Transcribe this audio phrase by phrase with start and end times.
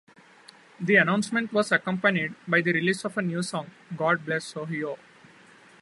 [0.79, 4.97] The announcement was accompanied by the release of a new song, "God Bless Ohio".